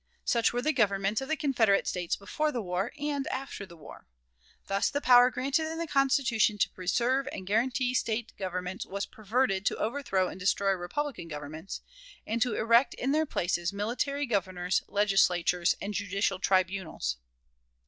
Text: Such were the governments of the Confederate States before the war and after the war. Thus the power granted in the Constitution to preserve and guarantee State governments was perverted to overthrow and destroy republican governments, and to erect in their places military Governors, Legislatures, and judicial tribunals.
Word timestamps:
Such 0.25 0.51
were 0.51 0.63
the 0.63 0.73
governments 0.73 1.21
of 1.21 1.29
the 1.29 1.35
Confederate 1.37 1.85
States 1.85 2.15
before 2.15 2.51
the 2.51 2.59
war 2.59 2.91
and 2.97 3.27
after 3.27 3.67
the 3.67 3.77
war. 3.77 4.07
Thus 4.65 4.89
the 4.89 4.99
power 4.99 5.29
granted 5.29 5.71
in 5.71 5.77
the 5.77 5.85
Constitution 5.85 6.57
to 6.57 6.71
preserve 6.71 7.27
and 7.31 7.45
guarantee 7.45 7.93
State 7.93 8.33
governments 8.35 8.83
was 8.83 9.05
perverted 9.05 9.63
to 9.67 9.77
overthrow 9.77 10.27
and 10.27 10.39
destroy 10.39 10.71
republican 10.71 11.27
governments, 11.27 11.81
and 12.25 12.41
to 12.41 12.55
erect 12.55 12.95
in 12.95 13.11
their 13.11 13.27
places 13.27 13.71
military 13.71 14.25
Governors, 14.25 14.81
Legislatures, 14.87 15.75
and 15.79 15.93
judicial 15.93 16.39
tribunals. 16.39 17.17